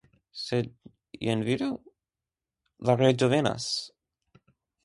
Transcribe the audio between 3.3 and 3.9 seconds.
venas.